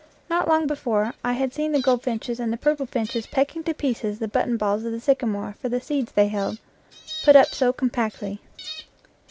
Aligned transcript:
Not 0.31 0.47
long 0.47 0.65
before 0.65 1.13
I 1.23 1.33
had 1.33 1.53
seen 1.53 1.73
the 1.73 1.79
goldfinches 1.79 2.39
and 2.39 2.51
the 2.51 2.57
purple 2.57 2.87
finches 2.87 3.27
pecking 3.27 3.63
to 3.65 3.73
pieces 3.75 4.17
the 4.17 4.27
button 4.27 4.57
balls 4.57 4.83
of 4.83 4.91
the 4.91 4.99
sycamore 4.99 5.53
for 5.61 5.69
the 5.69 5.79
seeds 5.79 6.13
they 6.13 6.27
held, 6.29 6.57
put 7.23 7.35
up 7.35 7.49
so 7.53 7.71
com 7.71 7.91
pactly. 7.91 8.39